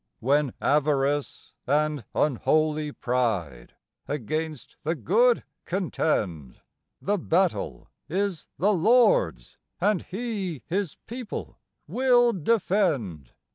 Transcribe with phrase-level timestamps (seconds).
[0.19, 3.75] When Avarice and unholy Pride
[4.07, 6.59] against the good contend,
[6.99, 13.33] The battle is the Lord's and He His people will defend.